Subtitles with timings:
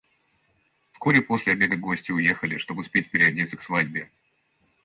[0.93, 4.09] Вскоре после обеда гости уехали, чтоб успеть переодеться к свадьбе.